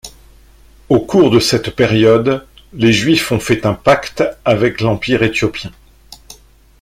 Au 0.89 0.99
cours 0.99 1.29
de 1.29 1.39
cette 1.39 1.75
période, 1.75 2.43
les 2.73 2.91
Juifs 2.91 3.31
ont 3.31 3.39
fait 3.39 3.67
un 3.67 3.75
pacte 3.75 4.23
avec 4.45 4.81
l'Empire 4.81 5.21
éthiopien. 5.21 5.71